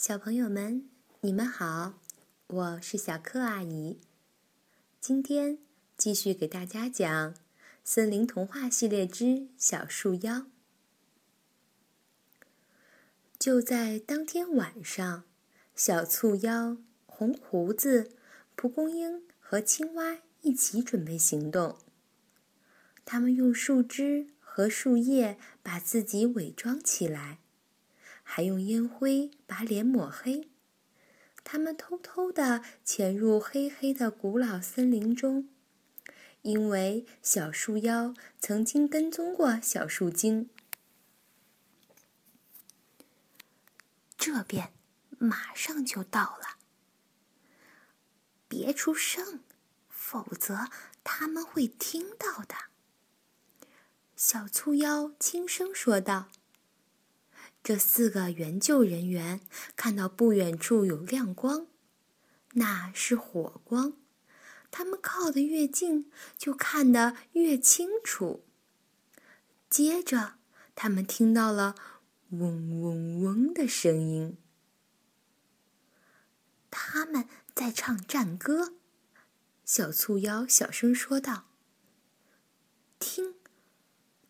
[0.00, 0.88] 小朋友们，
[1.22, 1.98] 你们好，
[2.46, 3.98] 我是小柯阿姨。
[5.00, 5.58] 今天
[5.96, 7.34] 继续给大家讲
[7.82, 10.34] 《森林童话系列之小树妖》。
[13.40, 15.24] 就在当天晚上，
[15.74, 18.12] 小醋妖、红胡子、
[18.54, 21.76] 蒲公英和青蛙一起准备行动。
[23.04, 27.40] 他们用树枝和树叶把自己伪装起来。
[28.30, 30.50] 还用烟灰把脸抹黑。
[31.42, 35.48] 他们偷偷地潜入黑黑的古老森林中，
[36.42, 40.50] 因为小树妖曾经跟踪过小树精。
[44.18, 44.74] 这边
[45.18, 46.58] 马上就到了，
[48.46, 49.40] 别出声，
[49.88, 50.68] 否则
[51.02, 52.54] 他们会听到的。
[54.14, 56.28] 小醋妖轻声说道。
[57.68, 59.42] 这四个援救人员
[59.76, 61.66] 看到不远处有亮光，
[62.54, 63.92] 那是火光。
[64.70, 68.42] 他们靠得越近，就看得越清楚。
[69.68, 70.36] 接着，
[70.74, 71.74] 他们听到了
[72.30, 74.38] 嗡嗡嗡的声音。
[76.70, 78.72] 他们在唱战歌，
[79.66, 81.48] 小醋妖小声说道
[82.98, 83.34] ：“听，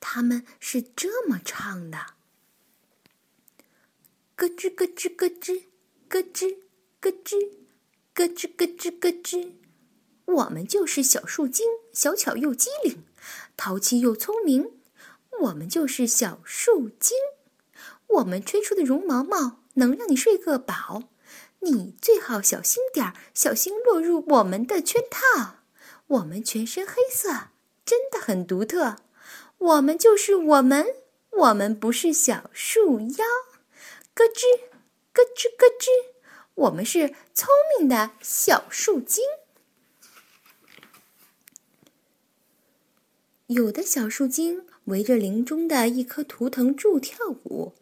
[0.00, 2.14] 他们是这么唱的。”
[4.40, 5.64] 咯吱咯吱咯吱，
[6.08, 6.56] 咯吱
[6.98, 7.58] 咯吱，
[8.14, 9.52] 咯吱咯吱咯吱。
[10.24, 13.04] 我们就是小树精，小巧又机灵，
[13.58, 14.70] 淘气又聪明。
[15.42, 17.18] 我们就是小树精。
[18.06, 21.02] 我们吹出的绒毛毛能让你睡个饱。
[21.58, 25.56] 你最好小心点儿，小心落入我们的圈套。
[26.06, 27.28] 我们全身黑色，
[27.84, 28.96] 真的很独特。
[29.58, 30.86] 我们就是我们，
[31.30, 33.26] 我们不是小树妖。
[34.20, 34.68] 咯吱，
[35.14, 35.88] 咯吱咯吱，
[36.54, 39.24] 我们是聪明的小树精。
[43.46, 47.72] 有的小树精围着林中的一棵图腾柱跳舞，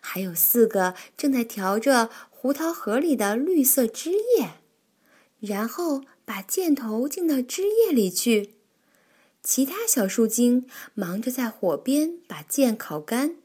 [0.00, 4.60] 还有四个正在调着胡桃核里的绿色汁液，
[5.40, 8.54] 然后把箭头进到汁液里去。
[9.42, 13.41] 其他小树精忙着在火边把箭烤干。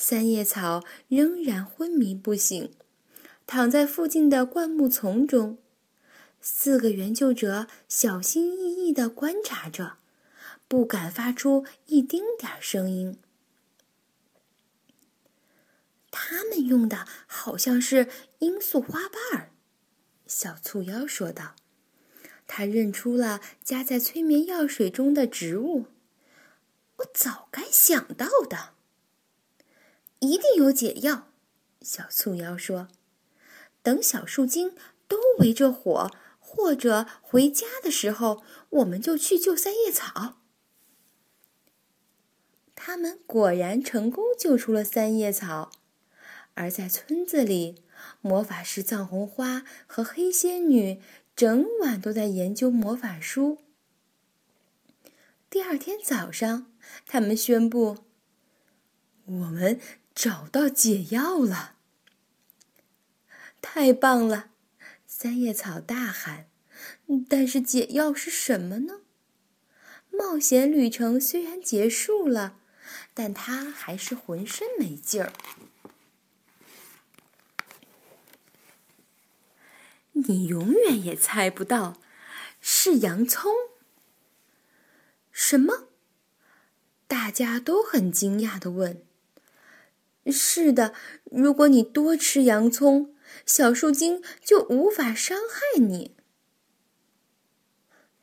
[0.00, 2.72] 三叶草仍然昏迷不醒，
[3.48, 5.58] 躺在附近的灌木丛中。
[6.40, 9.96] 四个援救者小心翼翼地观察着，
[10.68, 13.18] 不敢发出一丁点儿声音。
[16.12, 18.08] 他们用的好像是
[18.38, 19.50] 罂粟花瓣儿，
[20.28, 21.56] 小醋妖说道。
[22.46, 25.86] 他认出了加在催眠药水中的植物。
[26.98, 28.77] 我早该想到的。
[30.20, 31.28] 一定有解药，
[31.80, 32.88] 小醋妖说
[33.84, 34.74] ：“等小树精
[35.06, 40.38] 都围着火或者回家的时候，我们就去救三叶草。”
[42.74, 45.70] 他们果然成功救出了三叶草，
[46.54, 47.82] 而在村子里，
[48.20, 51.00] 魔法师藏红花和黑仙女
[51.36, 53.58] 整晚都在研究魔法书。
[55.48, 56.72] 第二天早上，
[57.06, 57.98] 他们宣布
[59.24, 59.80] ：“我们。”
[60.18, 61.76] 找到解药了！
[63.62, 64.50] 太棒了！
[65.06, 66.48] 三叶草大喊。
[67.28, 69.02] 但是解药是什么呢？
[70.10, 72.58] 冒险旅程虽然结束了，
[73.14, 75.32] 但他还是浑身没劲儿。
[80.14, 82.00] 你永远也猜不到，
[82.60, 83.52] 是洋葱。
[85.30, 85.90] 什么？
[87.06, 89.04] 大家都很惊讶的问。
[90.30, 90.92] 是的，
[91.24, 93.14] 如果你多吃洋葱，
[93.46, 96.16] 小树精就无法伤害你。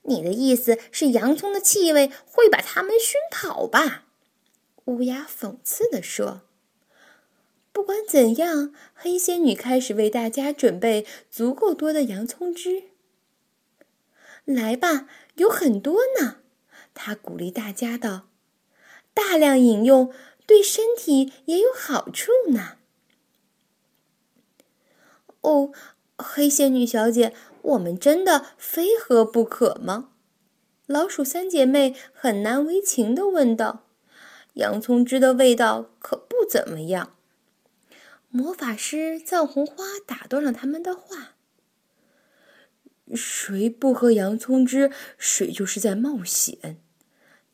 [0.04, 4.06] 你的意思是洋葱的气味会把它们熏跑吧？
[4.86, 6.44] 乌鸦讽刺地说。
[7.72, 12.84] 不管怎样，黑仙女开始为大家准备足够多的洋葱汁。
[14.46, 16.38] 来吧，有很多呢，
[16.94, 18.30] 她鼓励大家道
[19.14, 20.14] ：“大量饮用。”
[20.46, 22.78] 对身体也有好处呢。
[25.42, 25.72] 哦，
[26.18, 30.12] 黑仙女小姐，我们真的非喝不可吗？
[30.88, 33.88] 老鼠三姐妹很难为情的问道。
[34.54, 37.16] 洋葱汁的味道可不怎么样。
[38.30, 41.36] 魔法师藏红花打断了他们的话
[43.16, 46.82] ：“谁不喝洋葱汁，谁就是在冒险。”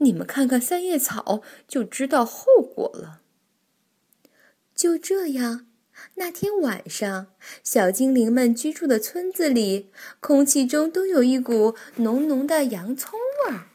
[0.01, 3.21] 你们看看三叶草，就知道后果了。
[4.75, 5.67] 就这样，
[6.15, 7.27] 那天晚上，
[7.63, 13.67] 小精灵们居住的村子里，空气中都有一股浓浓的洋葱味儿。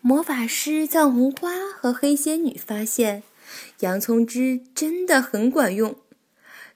[0.00, 3.24] 魔法师藏红花和黑仙女发现，
[3.80, 5.96] 洋葱汁真的很管用。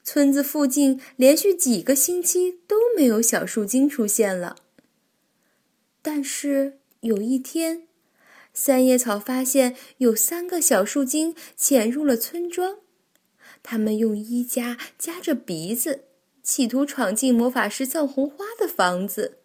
[0.02, 4.56] 村子附近连续几个星期都没有小树精出现了。
[6.02, 7.86] 但是有一天，
[8.54, 12.78] 三叶草发现有三个小树精潜入了村庄，
[13.62, 16.04] 他们用衣夹夹着鼻子，
[16.42, 19.38] 企图闯进魔法师藏红花的房子。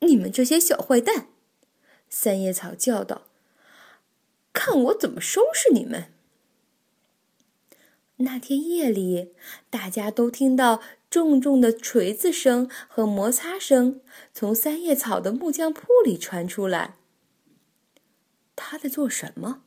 [0.00, 1.28] 你们这些小坏蛋！
[2.08, 3.28] 三叶草叫道
[4.52, 6.12] ：“看我怎么收拾你们！”
[8.18, 9.34] 那天夜里，
[9.68, 10.80] 大家都听到
[11.10, 14.00] 重重的锤子声和摩擦声
[14.32, 16.96] 从三叶草的木匠铺里传出来。
[18.54, 19.62] 他在做什么？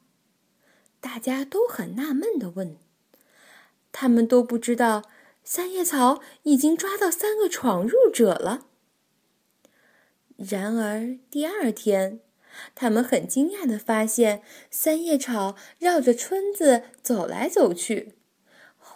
[1.00, 2.78] 大家都很纳闷的问。
[3.92, 5.04] 他们都不知道，
[5.44, 8.66] 三叶草已经抓到三个闯入者了。
[10.38, 12.22] 然而第二天。
[12.74, 14.42] 他们很惊讶的发现，
[14.72, 18.16] 三叶草绕着村子走来走去，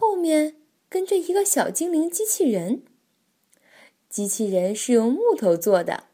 [0.04, 0.58] 后面
[0.90, 2.84] 跟着一个小精灵机器人。
[4.10, 6.08] 机器人是用木头做的，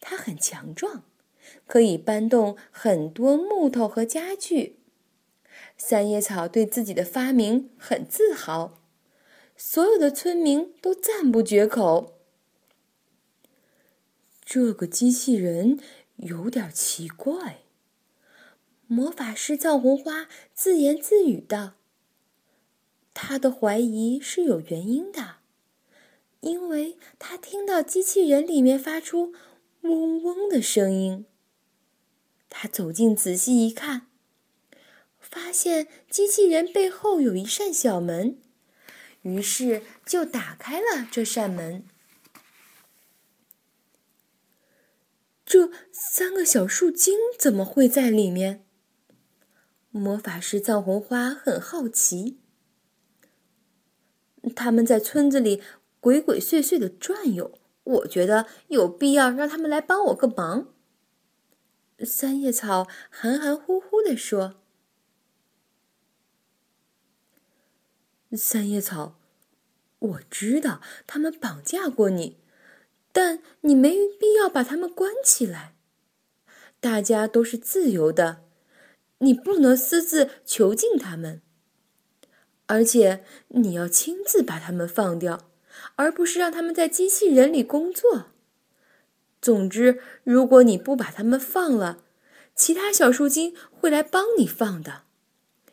[0.00, 1.04] 它很强壮，
[1.66, 4.78] 可以搬动很多木头和家具。
[5.76, 8.80] 三叶草对自己的发明很自豪，
[9.54, 12.18] 所有的村民都赞不绝口。
[14.44, 15.78] 这个机器人。
[16.16, 17.58] 有点奇怪，
[18.86, 21.74] 魔法师藏红花自言自语道
[23.18, 25.36] ：“他的怀疑是有原因的，
[26.40, 29.32] 因为他听到机器人里面发出
[29.80, 31.24] 嗡嗡的声音。
[32.50, 34.08] 他走近仔细一看，
[35.18, 38.38] 发现机器人背后有一扇小门，
[39.22, 41.86] 于是就打开了这扇门。”
[45.46, 48.66] 这三个小树精怎么会在里面？
[49.90, 52.40] 魔法师藏红花很好奇。
[54.54, 55.62] 他们在村子里
[56.00, 60.68] 鬼鬼祟祟的转悠，我觉得有必要让他们来帮我个忙。
[62.04, 64.56] 三叶草含含糊糊的说
[68.36, 69.18] ：“三叶草，
[69.98, 72.38] 我知道他们绑架过你。”
[73.12, 75.74] 但你没必要把他们关起来，
[76.80, 78.44] 大家都是自由的，
[79.20, 81.40] 你不能私自囚禁他们。
[82.66, 85.48] 而且你要亲自把他们放掉，
[85.96, 88.26] 而不是让他们在机器人里工作。
[89.40, 92.02] 总之，如果你不把他们放了，
[92.54, 95.02] 其他小树精会来帮你放的，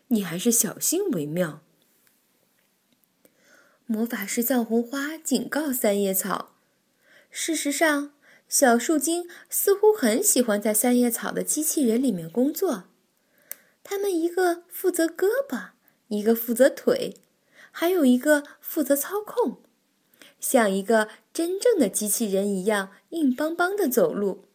[0.09, 1.61] 你还是小心为妙。
[3.85, 6.55] 魔法师藏红花警告三叶草。
[7.29, 8.13] 事实上，
[8.47, 12.83] 小树精似乎很喜欢在三叶草的机器人里面工作。
[13.83, 15.71] 他们一个负责胳膊，
[16.13, 17.17] 一个负责腿，
[17.71, 19.57] 还有一个负责操控，
[20.39, 24.45] 像一个真正的机器人一样硬邦邦的走路。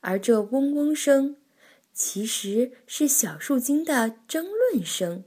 [0.00, 1.36] 而这嗡嗡声，
[1.92, 5.24] 其实是小树精的争论声，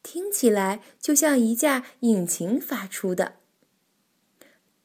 [0.00, 3.36] 听起来就像一架引擎发出的。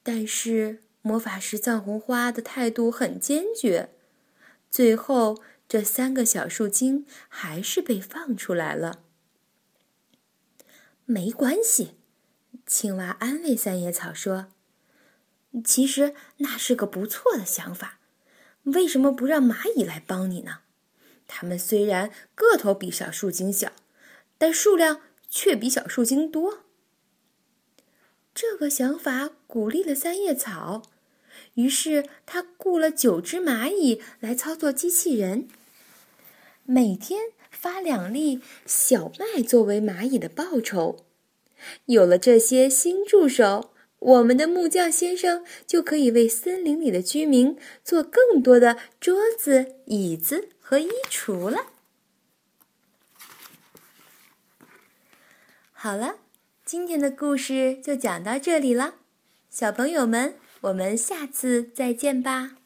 [0.02, 3.90] 但是魔法师藏红花的态度很坚决，
[4.72, 9.04] 最后这三个小树精还是被放出来了。
[11.12, 11.96] 没关系，
[12.68, 14.50] 青蛙安慰三叶草说
[15.66, 17.98] ：“其实那是个不错的想法。
[18.66, 20.60] 为什么不让蚂蚁来帮你呢？
[21.26, 23.72] 它们虽然个头比小树精小，
[24.38, 26.60] 但数量却比小树精多。”
[28.36, 30.84] 这个想法鼓励了三叶草，
[31.56, 35.48] 于是他雇了九只蚂蚁来操作机器人，
[36.66, 41.06] 每天发两粒小麦作为蚂蚁的报酬。
[41.86, 51.68] 有了这些新助手，我们的木匠先生就可以为森林里的居民做更多的桌子、椅子和衣橱了。
[55.72, 56.16] 好了。
[56.66, 58.94] 今天的故事就讲到这里了，
[59.50, 62.59] 小朋友们，我们下次再见吧。